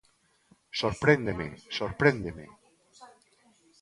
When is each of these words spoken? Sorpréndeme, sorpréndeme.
Sorpréndeme, 0.79 1.47
sorpréndeme. 1.77 2.45